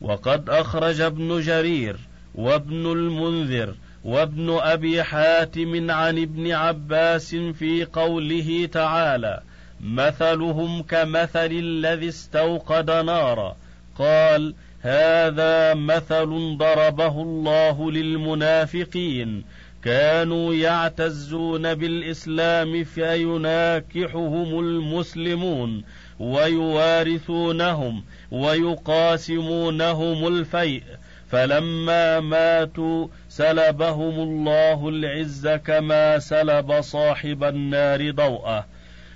وقد 0.00 0.50
أخرج 0.50 1.00
ابن 1.00 1.40
جرير 1.40 1.96
وابن 2.36 2.92
المنذر 2.92 3.74
وابن 4.04 4.58
أبي 4.62 5.02
حاتم 5.02 5.90
عن 5.90 6.18
ابن 6.18 6.52
عباس 6.52 7.34
في 7.34 7.84
قوله 7.84 8.68
تعالى 8.72 9.40
مثلهم 9.80 10.82
كمثل 10.82 11.50
الذي 11.52 12.08
استوقد 12.08 12.90
نارا 12.90 13.56
قال 13.98 14.54
هذا 14.80 15.74
مثل 15.74 16.56
ضربه 16.58 17.22
الله 17.22 17.90
للمنافقين. 17.90 19.44
كانوا 19.86 20.54
يعتزون 20.54 21.74
بالإسلام 21.74 22.84
فيناكحهم 22.84 24.58
المسلمون 24.58 25.84
ويوارثونهم 26.18 28.04
ويقاسمونهم 28.30 30.26
الفيء 30.26 30.82
فلما 31.30 32.20
ماتوا 32.20 33.08
سلبهم 33.28 34.20
الله 34.20 34.88
العز 34.88 35.48
كما 35.48 36.18
سلب 36.18 36.80
صاحب 36.80 37.44
النار 37.44 38.10
ضوءه 38.10 38.66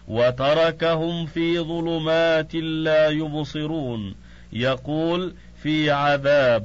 وتركهم 0.08 1.26
في 1.26 1.58
ظلمات 1.58 2.54
لا 2.54 3.08
يبصرون. 3.08 4.14
يقول 4.52 5.34
في 5.62 5.90
عذاب 5.90 6.64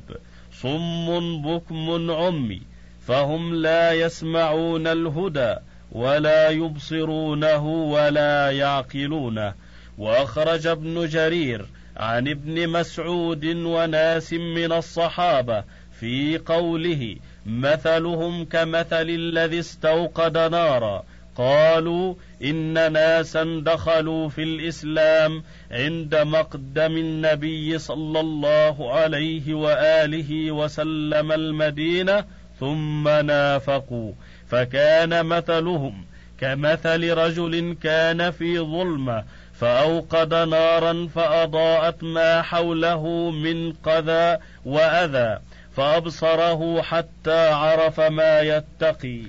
صم 0.54 1.42
بكم 1.42 2.12
عمي 2.12 2.62
فهم 3.08 3.56
لا 3.56 3.92
يسمعون 3.92 4.88
الهدى 4.88 5.56
ولا 5.92 6.50
يبصرونه 6.50 7.66
ولا 7.68 8.52
يعقلونه. 8.52 9.54
وأخرج 9.98 10.68
ابن 10.68 11.08
جرير 11.08 11.66
عن 11.98 12.28
ابن 12.28 12.70
مسعود 12.70 13.46
وناس 13.46 14.34
من 14.34 14.72
الصحابة 14.72 15.64
في 16.00 16.38
قوله 16.38 17.16
مثلهم 17.46 18.46
كمثل 18.46 19.10
الذي 19.10 19.60
استوقد 19.60 20.38
نارا. 20.38 21.04
قالوا 21.36 22.16
إن 22.44 22.92
ناسا 22.94 23.62
دخلوا 23.66 24.30
في 24.30 24.44
الإسلام 24.44 25.44
عند 25.72 26.16
مقدم 26.16 26.98
النبي 26.98 27.78
صلى 27.78 28.20
الله 28.20 28.94
عليه 28.94 29.54
وآله 29.54 30.52
وسلم 30.52 31.32
المدينة 31.32 32.26
ثم 32.60 33.10
نافقوا. 33.10 34.12
فكان 34.48 35.26
مثلهم 35.26 36.06
كمثل 36.40 37.14
رجل 37.14 37.78
كان 37.84 38.32
في 38.32 38.60
ظلمة 38.60 39.24
فأوقد 39.60 40.34
نارا 40.34 41.10
فأضاءت 41.16 42.04
ما 42.04 42.42
حوله 42.42 43.32
من 43.32 43.74
قذى 43.74 44.38
وأذى 44.66 45.40
فأبصره 45.78 46.82
حتى 46.82 47.48
عرف 47.50 48.00
ما 48.00 48.40
يتقي. 48.42 49.22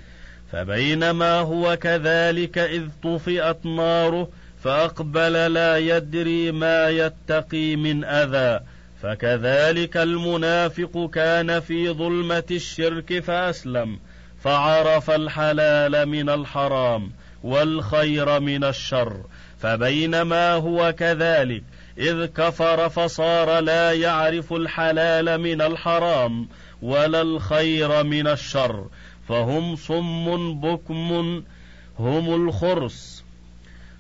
فبينما 0.53 1.41
هو 1.41 1.77
كذلك 1.77 2.59
إذ 2.59 2.83
طفئت 3.03 3.67
ناره 3.67 4.29
فأقبل 4.65 5.33
لا 5.33 5.79
يدري 5.79 6.53
ما 6.53 6.89
يتقي 6.89 7.77
من 7.77 8.05
أذى. 8.05 8.61
فكذلك 9.03 9.97
المنافق 9.97 11.11
كان 11.15 11.61
في 11.61 11.91
ظلمة 11.91 12.45
الشرك 12.51 13.19
فأسلم 13.19 13.99
فعرف 14.45 15.11
الحلال 15.11 16.07
من 16.07 16.29
الحرام 16.29 17.12
والخير 17.43 18.41
من 18.41 18.65
الشر. 18.65 19.21
فبينما 19.61 20.53
هو 20.53 20.95
كذلك 20.99 21.62
إذ 21.99 22.27
كفر 22.27 22.88
فصار 22.88 23.61
لا 23.61 23.92
يعرف 23.92 24.53
الحلال 24.53 25.40
من 25.40 25.62
الحرام 25.62 26.49
ولا 26.83 27.23
الخير 27.23 28.05
من 28.05 28.27
الشر 28.27 28.87
فهم 29.29 29.77
صم 29.77 30.61
بكم 30.61 31.42
هم 31.99 32.49
الخرس 32.49 33.25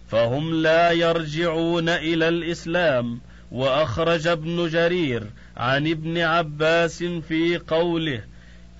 فهم 0.08 0.62
لا 0.62 0.90
يرجعون 0.90 1.88
إلى 1.88 2.28
الإسلام. 2.28 3.20
وأخرج 3.52 4.26
ابن 4.26 4.68
جرير 4.68 5.26
عن 5.56 5.86
ابن 5.86 6.18
عباس 6.18 7.02
في 7.02 7.58
قوله 7.58 8.24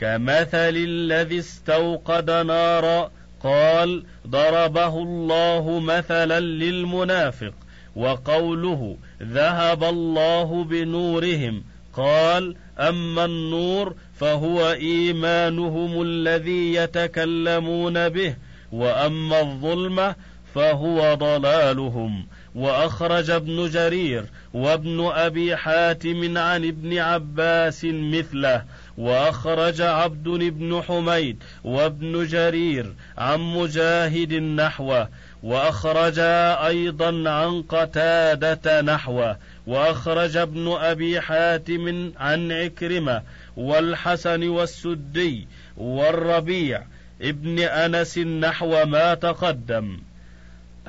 كمثل 0.01 0.77
الذي 0.77 1.39
استوقد 1.39 2.31
نارا 2.31 3.11
قال 3.47 4.03
ضربه 4.27 4.99
الله 4.99 5.81
مثلا 5.81 6.41
للمنافق 6.41 7.53
وقوله 7.97 8.97
ذهب 9.23 9.85
الله 9.85 10.65
بنورهم. 10.65 11.63
قال 11.93 12.57
أما 12.79 13.25
النور 13.25 13.95
فهو 14.21 14.73
إيمانهم 14.73 16.03
الذي 16.03 16.75
يتكلمون 16.75 18.09
به 18.09 18.35
وأما 18.73 19.41
الظلمة 19.41 20.15
فهو 20.55 21.15
ضلالهم. 21.15 22.27
وأخرج 22.55 23.31
ابن 23.31 23.69
جرير 23.71 24.25
وابن 24.55 25.11
أبي 25.13 25.57
حاتم 25.57 26.39
عن 26.39 26.65
ابن 26.65 26.99
عباس 26.99 27.85
مثله 27.85 28.63
وأخرج 28.99 29.81
عبد 29.81 30.29
بن 30.29 30.83
حميد 30.83 31.43
وابن 31.65 32.27
جرير 32.27 32.93
عن 33.19 33.41
مجاهد 33.41 34.33
نحوه 34.33 35.09
وأخرج 35.43 36.19
أيضا 36.19 37.31
عن 37.31 37.63
قتادة 37.63 38.81
نحوه 38.81 39.37
وأخرج 39.67 40.37
ابن 40.37 40.73
أبي 40.73 41.21
حاتم 41.21 42.13
عن 42.17 42.53
عكرمة 42.53 43.23
والحسن 43.57 44.49
والسدي 44.49 45.47
والربيع 45.77 46.83
ابن 47.23 47.59
أنس 47.59 48.19
نحو 48.19 48.85
ما 48.85 49.15
تقدم. 49.15 49.99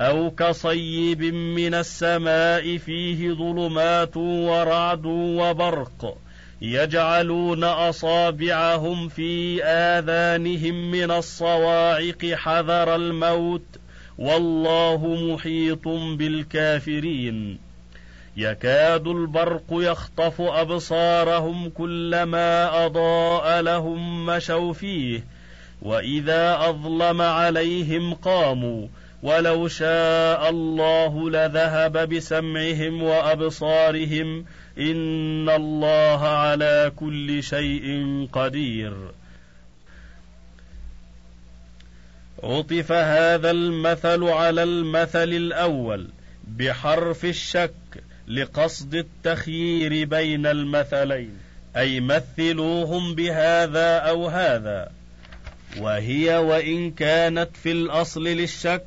أو 0.00 0.30
كصيب 0.30 1.22
من 1.34 1.74
السماء 1.74 2.76
فيه 2.76 3.32
ظلمات 3.32 4.16
ورعد 4.16 5.06
وبرق. 5.06 6.18
يجعلون 6.62 7.64
أصابعهم 7.64 9.08
في 9.08 9.64
آذانهم 9.64 10.90
من 10.90 11.10
الصواعق 11.10 12.26
حذر 12.34 12.94
الموت 12.94 13.62
والله 14.18 15.06
محيط 15.06 15.88
بالكافرين. 15.88 17.58
يكاد 18.36 19.08
البرق 19.08 19.64
يخطف 19.70 20.40
أبصارهم 20.40 21.70
كلما 21.70 22.86
أضاء 22.86 23.60
لهم 23.60 24.26
مشوا 24.26 24.72
فيه 24.72 25.24
وإذا 25.82 26.58
أظلم 26.68 27.22
عليهم 27.22 28.14
قاموا. 28.14 28.86
ولو 29.22 29.68
شاء 29.68 30.50
الله 30.50 31.30
لذهب 31.30 32.08
بسمعهم 32.08 33.02
وأبصارهم 33.02 34.44
ان 34.78 35.48
الله 35.48 36.28
على 36.28 36.92
كل 36.96 37.42
شيء 37.42 38.28
قدير. 38.32 38.94
عطف 42.42 42.92
هذا 42.92 43.50
المثل 43.50 44.24
على 44.24 44.62
المثل 44.62 45.28
الأول 45.28 46.08
بحرف 46.48 47.24
الشك 47.24 47.74
لقصد 48.28 48.94
التخيير 48.94 50.04
بين 50.04 50.46
المثلين. 50.46 51.38
اي 51.76 52.00
مثلوهم 52.00 53.14
بهذا 53.14 53.96
أو 53.96 54.28
هذا. 54.28 54.90
وهي 55.78 56.36
وان 56.36 56.90
كانت 56.90 57.48
في 57.62 57.72
الاصل 57.72 58.24
للشك 58.24 58.84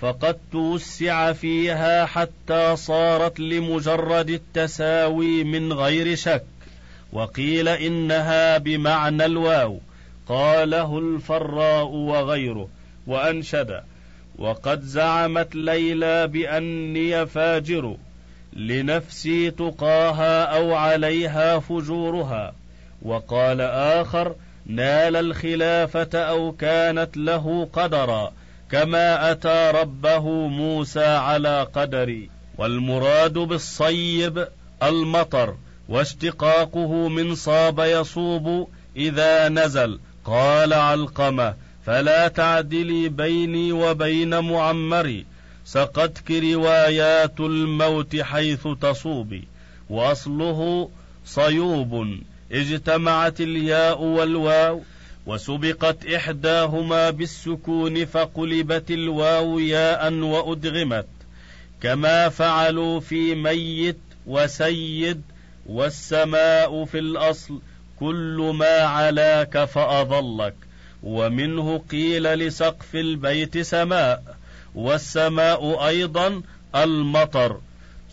فقد 0.00 0.36
توسع 0.52 1.32
فيها 1.32 2.06
حتى 2.06 2.76
صارت 2.76 3.40
لمجرد 3.40 4.30
التساوي 4.30 5.44
من 5.44 5.72
غير 5.72 6.14
شك 6.14 6.44
وقيل 7.12 7.68
إنها 7.68 8.58
بمعنى 8.58 9.24
الواو 9.24 9.78
قاله 10.28 10.98
الفراء 10.98 11.86
وغيره 11.86 12.68
وأنشد 13.06 13.80
وقد 14.38 14.82
زعمت 14.82 15.54
ليلى 15.54 16.26
بأني 16.26 17.26
فاجر 17.26 17.96
لنفسي 18.52 19.50
تقاها 19.50 20.44
أو 20.44 20.74
عليها 20.74 21.58
فجورها 21.58 22.54
وقال 23.02 23.60
آخر 23.60 24.34
نال 24.66 25.16
الخلافة 25.16 26.18
أو 26.18 26.52
كانت 26.52 27.16
له 27.16 27.68
قدرا 27.72 28.32
كما 28.70 29.30
أتى 29.30 29.72
ربه 29.74 30.28
موسى 30.48 31.04
على 31.04 31.68
قدري 31.74 32.30
والمراد 32.58 33.32
بالصيب 33.32 34.48
المطر 34.82 35.54
واشتقاقه 35.88 37.08
من 37.08 37.34
صاب 37.34 37.78
يصوب 37.80 38.68
إذا 38.96 39.48
نزل 39.48 40.00
قال 40.24 40.72
علقمة 40.72 41.54
فلا 41.86 42.28
تعدلي 42.28 43.08
بيني 43.08 43.72
وبين 43.72 44.38
معمري 44.38 45.26
سقتك 45.64 46.30
روايات 46.30 47.40
الموت 47.40 48.16
حيث 48.16 48.68
تصوبي 48.80 49.44
وأصله 49.90 50.90
صيوب 51.24 52.18
اجتمعت 52.52 53.40
الياء 53.40 54.02
والواو 54.02 54.82
وسبقت 55.28 56.06
إحداهما 56.06 57.10
بالسكون 57.10 58.04
فقلبت 58.04 58.90
الواو 58.90 59.58
ياء 59.58 60.12
وأدغمت 60.12 61.06
كما 61.82 62.28
فعلوا 62.28 63.00
في 63.00 63.34
ميت 63.34 63.98
وسيد 64.26 65.22
والسماء 65.66 66.84
في 66.84 66.98
الأصل 66.98 67.60
كل 68.00 68.52
ما 68.54 68.80
علاك 68.80 69.64
فأظلك 69.64 70.54
ومنه 71.02 71.78
قيل 71.90 72.22
لسقف 72.22 72.94
البيت 72.94 73.58
سماء 73.58 74.36
والسماء 74.74 75.86
أيضا 75.86 76.42
المطر 76.74 77.60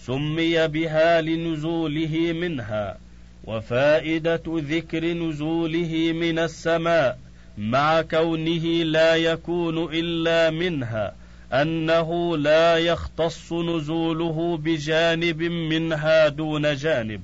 سمي 0.06 0.68
بها 0.68 1.22
لنزوله 1.22 2.34
منها. 2.34 3.05
وفائدة 3.48 4.42
ذكر 4.48 5.06
نزوله 5.06 6.12
من 6.16 6.40
السماء 6.40 7.20
مع 7.58 8.02
كونه 8.02 8.84
لا 8.84 9.16
يكون 9.16 9.94
إلا 9.94 10.50
منها 10.50 11.16
أنه 11.54 12.38
لا 12.38 12.78
يختص 12.78 13.54
نزوله 13.54 14.58
بجانب 14.58 15.42
منها 15.44 16.28
دون 16.28 16.76
جانب. 16.76 17.22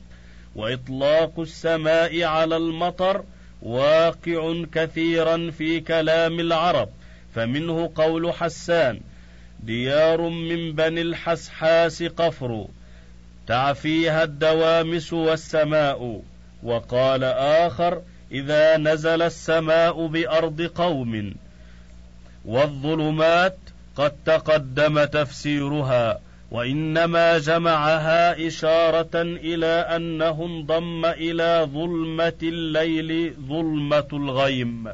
وإطلاق 0.55 1.39
السماء 1.39 2.23
على 2.23 2.57
المطر 2.57 3.23
واقع 3.61 4.63
كثيرا 4.71 5.51
في 5.51 5.79
كلام 5.79 6.39
العرب 6.39 6.89
فمنه 7.35 7.91
قول 7.95 8.33
حسان 8.33 8.99
ديار 9.63 10.29
من 10.29 10.71
بني 10.71 11.01
الحسحاس 11.01 12.03
قفر. 12.03 12.67
تعفيها 13.47 14.23
الدوامس 14.23 15.13
والسماء 15.13 16.21
وقال 16.63 17.23
اخر 17.23 18.01
اذا 18.31 18.77
نزل 18.77 19.21
السماء 19.21 20.07
بارض 20.07 20.61
قوم 20.61 21.33
والظلمات 22.45 23.57
قد 23.95 24.13
تقدم 24.25 25.03
تفسيرها 25.03 26.19
وانما 26.51 27.37
جمعها 27.37 28.47
اشاره 28.47 29.21
إلى 29.21 29.65
انه 29.65 30.45
انضم 30.45 31.05
إلى 31.05 31.69
ظلمه 31.73 32.33
الليل 32.43 33.33
ظلمه 33.47 34.07
الغيم 34.13 34.87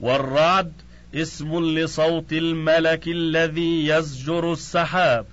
والرعد 0.00 0.72
اسم 1.14 1.78
لصوت 1.78 2.32
الملك 2.32 3.08
الذي 3.08 3.86
يزجر 3.86 4.52
السحاب 4.52 5.26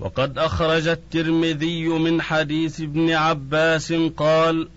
وقد 0.00 0.38
أخرج 0.38 0.88
الترمذي 0.88 1.88
من 1.88 2.22
حديث 2.22 2.80
ابن 2.80 3.10
عباس 3.10 3.92
قال 3.92 4.68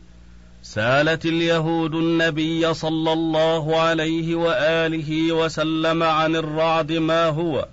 سالت 0.64 1.26
اليهود 1.26 1.96
النبي 1.96 2.74
صلى 2.74 3.14
الله 3.14 3.80
عليه 3.80 4.36
وآله 4.36 5.32
وسلم 5.32 6.04
عن 6.04 6.36
الرعد 6.36 6.92
ما 6.92 7.26
هو؟ 7.26 7.68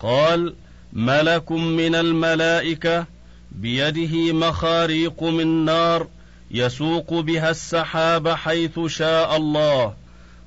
قال 0.00 0.54
ملك 0.92 1.52
من 1.52 1.94
الملائكة 1.94 3.06
بيده 3.52 4.32
مخاريق 4.32 5.22
من 5.22 5.64
نار 5.64 6.06
يسوق 6.50 7.14
بها 7.14 7.50
السحاب 7.50 8.28
حيث 8.28 8.80
شاء 8.86 9.36
الله. 9.36 9.94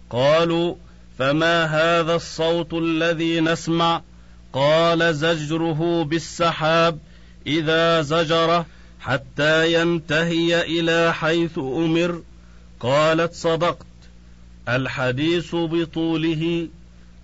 قالوا 0.09 0.75
فما 1.19 1.65
هذا 1.65 2.15
الصوت 2.15 2.73
الذي 2.73 3.39
نسمع؟ 3.39 4.01
قال 4.53 5.15
زجره 5.15 6.03
بالسحاب 6.03 6.99
إذا 7.47 8.01
زجره 8.01 8.65
حتى 8.99 9.73
ينتهي 9.73 10.61
إلى 10.61 11.13
حيث 11.13 11.57
أمر. 11.57 12.21
قالت 12.79 13.33
صدقت. 13.33 13.85
الحديث 14.69 15.55
بطوله 15.55 16.67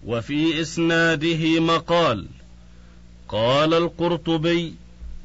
وفي 0.05 0.61
إسناده 0.61 1.59
مقال. 1.59 2.25
قال 3.29 3.73
القرطبي 3.73 4.73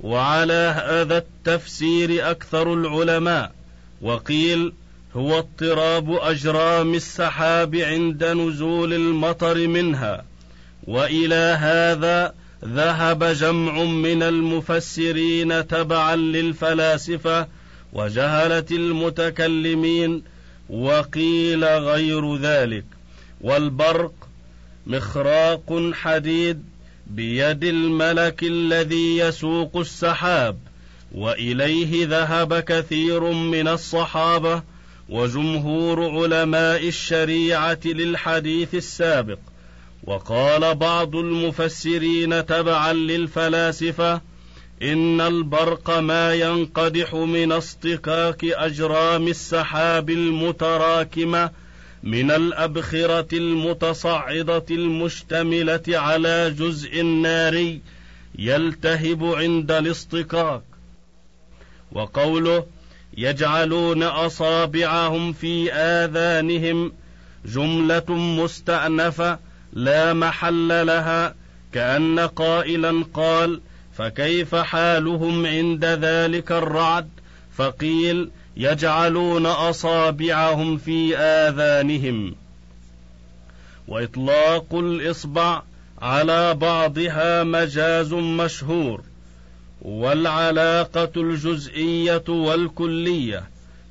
وعلى 0.01 0.75
هذا 0.87 1.19
التفسير 1.19 2.31
أكثر 2.31 2.75
العلماء. 2.75 3.53
وقيل 4.03 4.73
هو 5.17 5.39
اضطراب 5.39 6.13
أجرام 6.13 6.95
السحاب 6.95 7.77
عند 7.77 8.25
نزول 8.25 8.93
المطر 8.93 9.67
منها. 9.67 10.30
وإلى 10.91 11.57
هذا 11.61 12.35
ذهب 12.65 13.25
جمع 13.25 13.85
من 13.85 14.23
المفسرين 14.23 15.67
تبعا 15.67 16.17
للفلاسفة 16.17 17.49
وجهله 17.93 18.65
المتكلمين 18.71 20.23
وقيل 20.71 21.65
غير 21.65 22.37
ذلك. 22.37 22.85
والبرق 23.41 24.13
مخراق 24.87 25.91
حديد 25.93 26.63
بيد 27.07 27.65
الملك 27.65 28.43
الذي 28.43 29.19
يسوق 29.19 29.77
السحاب 29.77 30.59
وإليه 31.13 32.07
ذهب 32.07 32.61
كثير 32.61 33.33
من 33.33 33.69
الصحابة 33.69 34.63
وجمهور 35.09 36.11
علماء 36.11 36.89
الشريعة 36.89 37.81
للحديث 37.85 38.75
السابق. 38.75 39.39
وقال 40.05 40.75
بعض 40.75 41.17
المفسرين 41.17 42.47
تبعا 42.47 42.93
للفلاسفة 42.93 44.21
إن 44.83 45.21
البرق 45.21 45.99
ما 45.99 46.35
ينقدح 46.35 47.15
من 47.15 47.53
اصطكاك 47.53 48.45
أجرام 48.45 49.29
السحاب 49.29 50.11
المتراكمة 50.11 51.51
من 52.03 52.31
الأبخرة 52.31 53.29
المتصعدة 53.33 54.65
المشتملة 54.71 55.83
على 55.89 56.55
جزء 56.59 57.03
ناري 57.03 57.81
يلتهب 58.39 59.25
عند 59.25 59.71
الاصطكاك. 59.71 60.63
وقوله 61.93 62.67
يجعلون 63.17 64.03
أصابعهم 64.03 65.33
في 65.33 65.73
آذانهم 65.73 66.93
جملة 67.47 68.05
مستأنفة 68.09 69.39
لا 69.73 70.13
محل 70.13 70.87
لها 70.87 71.35
كأن 71.73 72.19
قائلا 72.19 73.05
قال 73.15 73.61
فكيف 73.93 74.55
حالهم 74.55 75.47
عند 75.47 75.85
ذلك 75.85 76.53
الرعد؟ 76.53 77.09
فقيل 77.57 78.31
يجعلون 78.57 79.47
أصابعهم 79.47 80.77
في 80.77 81.17
آذانهم. 81.17 82.35
وإطلاق 83.89 84.75
الإصبع 84.75 85.63
على 86.03 86.55
بعضها 86.55 87.45
مجاز 87.45 88.13
مشهور 88.15 89.01
والعلاقة 89.83 91.11
الجزئية 91.17 92.25
والكلية 92.29 93.45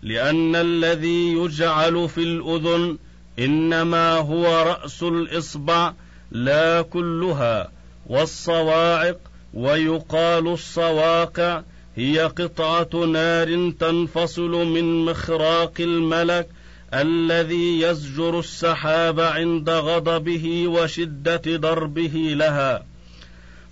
لأن 0.04 0.56
الذي 0.56 1.34
يجعل 1.34 2.10
في 2.10 2.24
الأذن 2.24 2.98
إنما 3.40 4.14
هو 4.14 4.64
رأس 4.64 5.04
الإصبع 5.04 5.94
لا 6.32 6.82
كلها 6.82 7.72
والصواعق 8.08 9.18
ويقال 9.54 10.48
الصواقع 10.48 11.62
هي 11.96 12.20
قطعة 12.20 13.06
نار 13.06 13.72
تنفصل 13.80 14.52
من 14.52 15.06
مخراق 15.06 15.74
الملك 15.80 16.48
الذي 16.94 17.82
يزجر 17.82 18.40
السحاب 18.40 19.20
عند 19.20 19.70
غضبه 19.70 20.68
وشدة 20.68 21.42
ضربه 21.48 22.34
لها. 22.36 22.86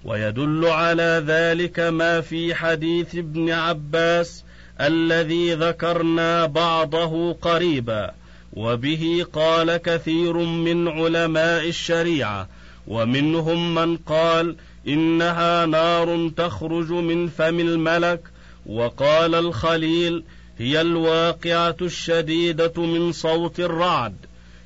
ويدل 0.06 0.66
على 0.66 1.24
ذلك 1.28 1.80
ما 1.80 2.22
في 2.22 2.56
حديث 2.56 3.16
ابن 3.16 3.52
عباس 3.52 4.44
الذي 4.82 5.54
ذكرنا 5.54 6.46
بعضه 6.46 7.34
قريبا. 7.34 8.12
وبه 8.58 9.26
قال 9.34 9.78
كثير 9.78 10.38
من 10.38 10.88
علماء 10.88 11.68
الشريعة 11.68 12.48
ومنهم 12.88 13.76
من 13.76 13.98
قال 13.98 14.56
إنها 14.88 15.66
نار 15.66 16.32
تخرج 16.38 16.92
من 16.92 17.28
فم 17.28 17.60
الملك 17.60 18.22
وقال 18.66 19.36
الخليل 19.36 20.24
هي 20.58 20.82
الواقعة 20.82 21.76
الشديدة 21.82 22.74
من 22.78 23.12
صوت 23.12 23.60
الرعد 23.60 24.16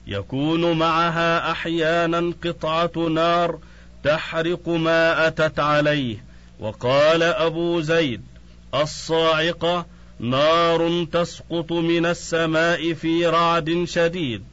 يكون 0.08 0.78
معها 0.78 1.52
أحيانا 1.52 2.34
قطعة 2.46 2.92
نار 3.10 3.60
تحرق 4.04 4.70
ما 4.70 5.28
أتت 5.28 5.60
عليه 5.60 6.24
وقال 6.60 7.24
أبو 7.24 7.82
زيد 7.82 8.22
الصاعقة 8.74 9.86
نار 10.22 11.08
تسقط 11.12 11.72
من 11.72 12.06
السماء 12.06 12.94
في 12.94 13.26
رعد 13.26 13.84
شديد. 13.88 14.44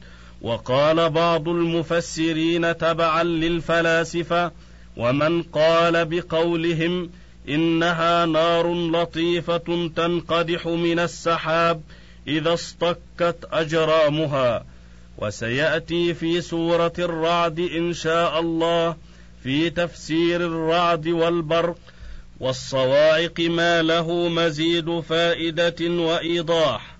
وقال 0.41 1.09
بعض 1.09 1.49
المفسرين 1.49 2.77
تبعا 2.77 3.23
للفلاسفة 3.23 4.51
ومن 4.97 5.43
قال 5.43 6.05
بقولهم 6.05 7.09
إنها 7.49 8.25
نار 8.25 8.73
لطيفة 8.73 9.89
تنقدح 9.95 10.67
من 10.67 10.99
السحاب 10.99 11.81
إذا 12.27 12.53
اصطكت 12.53 13.47
أجرامها. 13.51 14.65
وسيأتي 15.17 16.13
في 16.13 16.41
سورة 16.41 16.93
الرعد 16.99 17.59
إن 17.59 17.93
شاء 17.93 18.39
الله 18.39 18.95
في 19.43 19.69
تفسير 19.69 20.41
الرعد 20.45 21.07
والبرق 21.07 21.77
والصواعق 22.39 23.39
ما 23.39 23.81
له 23.81 24.29
مزيد 24.29 24.99
فائدة 24.99 25.75
وإيضاح. 25.81 26.95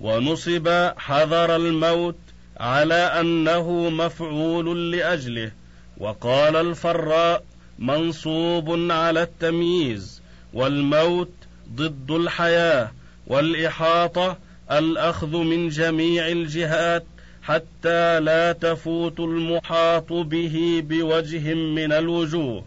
ونصب 0.00 0.68
حذر 0.96 1.56
الموت 1.56 2.16
على 2.56 2.94
أنه 2.94 3.90
مفعول 3.90 4.92
لأجله. 4.92 5.50
وقال 5.98 6.56
الفراء 6.56 7.44
منصوب 7.78 8.92
على 8.92 9.22
التمييز. 9.22 10.22
والموت 10.52 11.32
ضد 11.74 12.10
الحياة. 12.10 12.90
والإحاطة 13.26 14.36
الأخذ 14.72 15.36
من 15.36 15.68
جميع 15.68 16.28
الجهات 16.28 17.04
حتى 17.42 18.20
لا 18.20 18.52
تفوت 18.52 19.20
المحاط 19.20 20.12
به 20.12 20.82
بوجه 20.88 21.54
من 21.54 21.92
الوجوه. 21.92 22.64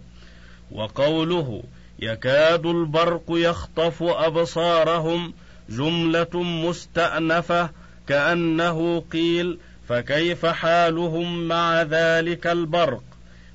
وقوله 0.71 1.63
يكاد 1.99 2.65
البرق 2.65 3.23
يخطف 3.29 4.03
أبصارهم 4.03 5.34
جملة 5.69 6.43
مستأنفة 6.43 7.69
كأنه 8.08 9.03
قيل 9.12 9.58
فكيف 9.89 10.45
حالهم 10.45 11.47
مع 11.47 11.82
ذلك 11.82 12.47
البرق؟ 12.47 13.03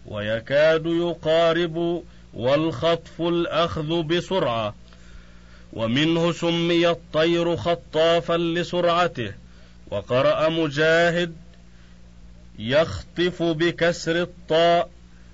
ويكاد 0.06 0.86
يقارب 0.86 2.02
والخطف 2.34 3.20
الأخذ 3.20 4.02
بسرعة 4.02 4.74
ومنه 5.72 6.32
سمي 6.32 6.88
الطير 6.88 7.56
خطافا 7.56 8.36
لسرعته 8.36 9.32
وقرأ 9.90 10.48
مجاهد 10.48 11.36
يخطف 12.58 13.42
بكسر 13.42 14.22
الطاء 14.22 14.90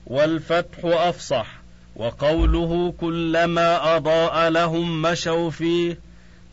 والفتح 0.06 0.78
أفصح. 0.84 1.59
وقوله 1.96 2.94
كلما 3.00 3.96
أضاء 3.96 4.48
لهم 4.50 5.03
مشوا 5.03 5.50
فيه 5.50 5.98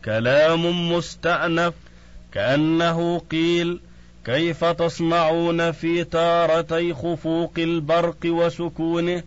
كلام 0.05 0.91
مستأنف 0.91 1.73
كأنه 2.31 3.19
قيل 3.19 3.79
كيف 4.25 4.65
تصنعون 4.65 5.71
في 5.71 6.03
تارتي 6.03 6.93
خفوق 6.93 7.53
البرق 7.57 8.17
وسكونه 8.25 9.23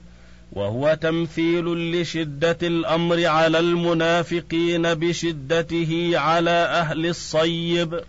وهو 0.53 0.99
تمثيل 1.01 1.93
لشدة 2.01 2.59
الأمر 2.63 3.27
على 3.27 3.59
المنافقين 3.59 4.95
بشدته 4.95 6.13
على 6.15 6.51
أهل 6.51 7.07
الصيب. 7.07 8.01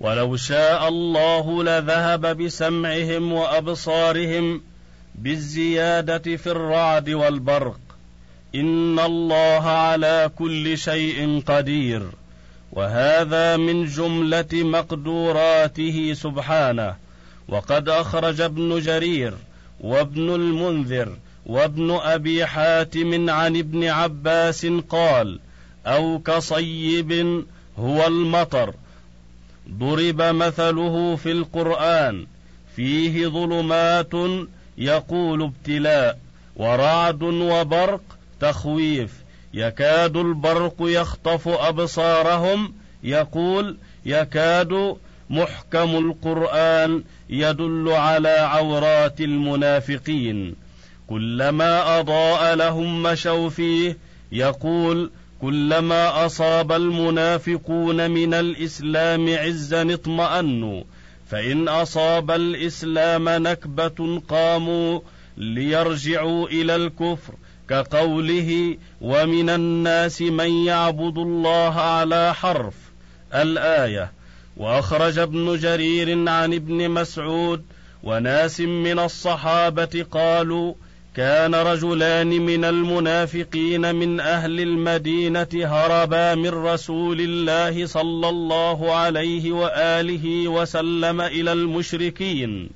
ولو 0.00 0.36
شاء 0.36 0.88
الله 0.88 1.64
لذهب 1.64 2.36
بسمعهم 2.36 3.32
وأبصارهم 3.32 4.62
بالزيادة 5.14 6.36
في 6.36 6.46
الرعد 6.46 7.10
والبرق. 7.10 7.80
إن 8.54 8.98
الله 8.98 9.62
على 9.62 10.30
كل 10.38 10.78
شيء 10.78 11.42
قدير. 11.46 12.02
وهذا 12.72 13.56
من 13.56 13.86
جملة 13.86 14.48
مقدوراته 14.52 16.12
سبحانه. 16.12 16.94
وقد 17.48 17.88
أخرج 17.88 18.40
ابن 18.40 18.78
جرير 18.78 19.34
وابن 19.80 20.34
المنذر 20.34 21.16
وابن 21.46 21.90
أبي 21.90 22.46
حاتم 22.46 23.30
عن 23.30 23.56
ابن 23.56 23.84
عباس 23.84 24.66
قال 24.66 25.40
أو 25.86 26.18
كصيب 26.18 27.44
هو 27.78 28.06
المطر. 28.06 28.74
ضرب 29.70 30.22
مثله 30.22 31.16
في 31.16 31.32
القرآن. 31.32 32.26
فيه 32.76 33.26
ظلمات 33.26 34.14
يقول 34.80 35.42
ابتلاء 35.42 36.18
ورعد 36.56 37.22
وبرق 37.22 38.00
تخويف. 38.40 39.12
يكاد 39.54 40.16
البرق 40.16 40.74
يخطف 40.80 41.48
أبصارهم. 41.48 42.74
يقول 43.02 43.76
يكاد 44.06 44.96
محكم 45.30 45.96
القرآن 45.96 47.02
يدل 47.30 47.88
على 47.92 48.28
عورات 48.28 49.20
المنافقين. 49.20 50.54
كلما 51.06 52.00
أضاء 52.00 52.54
لهم 52.54 53.02
مشوا 53.02 53.48
فيه. 53.48 53.96
يقول 54.32 55.10
كلما 55.40 56.26
أصاب 56.26 56.72
المنافقون 56.72 58.10
من 58.10 58.34
الإسلام 58.34 59.36
عزا 59.38 59.94
اطمأنوا. 59.94 60.82
فإن 61.30 61.68
أصاب 61.68 62.30
الإسلام 62.30 63.28
نكبة 63.28 64.22
قاموا 64.28 65.00
ليرجعوا 65.36 66.48
إلى 66.48 66.76
الكفر 66.76 67.34
كقوله 67.68 68.76
ومن 69.00 69.50
الناس 69.50 70.22
من 70.22 70.50
يعبد 70.50 71.18
الله 71.18 71.80
على 71.80 72.34
حرف 72.34 72.74
الآية. 73.34 74.12
وأخرج 74.56 75.18
ابن 75.18 75.56
جرير 75.56 76.28
عن 76.28 76.54
ابن 76.54 76.90
مسعود 76.90 77.64
وناس 78.02 78.60
من 78.60 78.98
الصحابة 78.98 80.06
قالوا 80.10 80.74
كان 81.16 81.54
رجلان 81.54 82.28
من 82.28 82.64
المنافقين 82.64 83.94
من 83.94 84.20
أهل 84.20 84.60
المدينة 84.60 85.48
هربا 85.54 86.34
من 86.34 86.48
رسول 86.48 87.20
الله 87.20 87.86
صلى 87.86 88.28
الله 88.28 88.94
عليه 88.94 89.52
وآله 89.52 90.48
وسلم 90.48 91.20
إلى 91.20 91.52
المشركين 91.52 92.70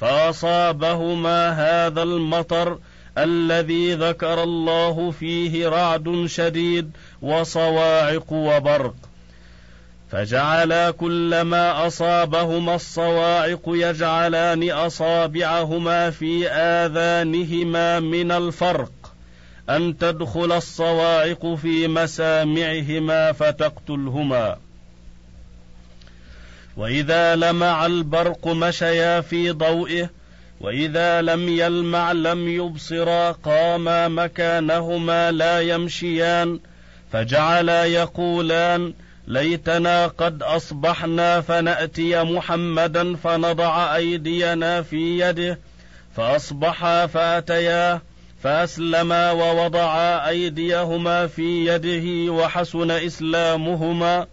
فأصابهما 0.00 1.50
هذا 1.50 2.02
المطر 2.02 2.78
الذي 3.18 3.94
ذكر 3.94 4.42
الله 4.42 5.10
فيه 5.10 5.68
رعد 5.68 6.24
شديد 6.26 6.90
وصواعق 7.22 8.32
وبرق. 8.32 9.07
فجعلا 10.10 10.90
كلما 10.90 11.86
أصابهما 11.86 12.74
الصواعق 12.74 13.62
يجعلان 13.66 14.70
أصابعهما 14.70 16.10
في 16.10 16.48
آذانهما 16.50 18.00
من 18.00 18.32
الفرق. 18.32 18.92
أن 19.70 19.98
تدخل 19.98 20.52
الصواعق 20.52 21.54
في 21.54 21.88
مسامعهما 21.88 23.32
فتقتلهما. 23.32 24.56
وإذا 26.76 27.36
لمع 27.36 27.86
البرق 27.86 28.48
مشيا 28.48 29.20
في 29.20 29.50
ضوئه 29.50 30.10
وإذا 30.60 31.22
لم 31.22 31.48
يلمع 31.48 32.12
لم 32.12 32.48
يبصرا 32.48 33.32
قاما 33.32 34.08
مكانهما 34.08 35.32
لا 35.32 35.60
يمشيان 35.60 36.60
فجعلا 37.12 37.84
يقولان 37.84 38.94
ليتنا 39.28 40.06
قد 40.06 40.42
أصبحنا 40.42 41.40
فنأتي 41.40 42.22
محمدا 42.22 43.16
فنضع 43.16 43.96
أيدينا 43.96 44.82
في 44.82 45.20
يده 45.20 45.58
فاصبحا 46.16 47.06
فاتياه 47.06 48.02
فأسلما 48.42 49.30
ووضعا 49.30 50.28
أيديهما 50.28 51.26
في 51.26 51.66
يده 51.66 52.32
وحسن 52.32 52.90
إسلامهما 52.90 54.26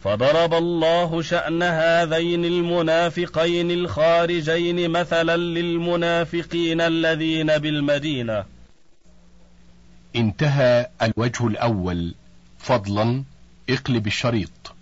فضرب 0.00 0.54
الله 0.54 1.22
شأن 1.22 1.62
هذين 1.62 2.44
المنافقين 2.44 3.70
الخارجين 3.70 4.90
مثلا 4.90 5.36
للمنافقين 5.36 6.80
الذين 6.80 7.46
بالمدينة. 7.58 8.44
انتهى 10.16 10.86
الوجه 11.02 11.46
الأول 11.46 12.14
فضلا 12.58 13.24
اقلب 13.70 14.06
الشريط. 14.06 14.74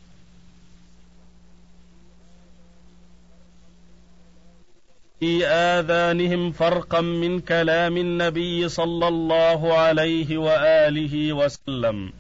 في 5.21 5.47
آذانهم 5.47 6.53
فرقا 6.53 7.01
من 7.01 7.41
كلام 7.41 7.97
النبي 7.97 8.69
صلى 8.69 9.09
الله 9.09 9.79
عليه 9.79 10.39
وآله 10.39 11.33
وسلم. 11.33 12.13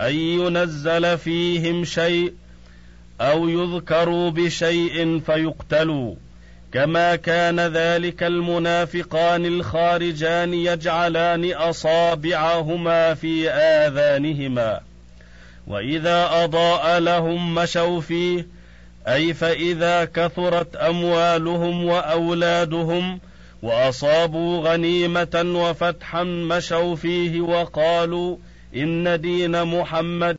أن 0.00 0.14
ينزل 0.14 1.18
فيهم 1.18 1.84
شيء 1.84 2.34
أو 3.20 3.48
يذكروا 3.48 4.30
بشيء 4.30 5.20
فيقتلوا. 5.20 6.14
كما 6.72 7.16
كان 7.16 7.60
ذلك 7.60 8.22
المنافقان 8.22 9.46
الخارجان 9.46 10.54
يجعلان 10.54 11.52
أصابعهما 11.52 13.14
في 13.14 13.50
آذانهما. 13.50 14.91
وإذا 15.66 16.44
أضاء 16.44 16.98
لهم 16.98 17.54
مشوا 17.54 18.00
فيه 18.00 18.46
أي 19.08 19.34
فإذا 19.34 20.04
كثرت 20.04 20.76
أموالهم 20.76 21.84
وأولادهم 21.84 23.20
وأصابوا 23.62 24.68
غنيمة 24.68 25.42
وفتحا 25.54 26.22
مشوا 26.22 26.96
فيه 26.96 27.40
وقالوا 27.40 28.36
إن 28.76 29.20
دين 29.20 29.64
محمد 29.64 30.30